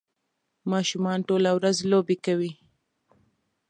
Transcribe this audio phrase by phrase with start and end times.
[0.71, 2.51] ماشومان ټوله ورځ لوبې کوي